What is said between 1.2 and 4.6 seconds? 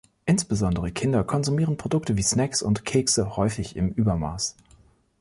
konsumieren Produkte wie Snacks und Kekse häufig im Übermaß.